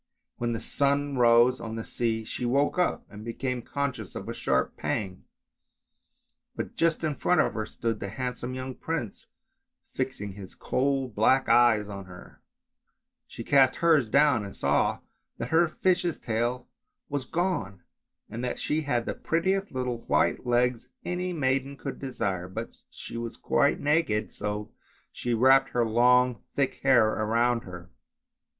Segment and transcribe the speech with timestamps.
[0.37, 4.33] When the sun rose on the sea she woke up and became conscious of a
[4.33, 5.25] sharp pang,
[6.55, 9.27] but just in front of her stood the handsome young prince,
[9.91, 12.41] fixing his coal black eyes on her;
[13.27, 15.01] she cast hers down and saw
[15.37, 16.67] that her fish's tail
[17.07, 17.83] was gone,
[18.27, 23.17] and that she had the prettiest little white legs any maiden could desire, but she
[23.17, 24.71] was quite naked, so
[25.11, 27.91] she wrapped her long thick hair around her.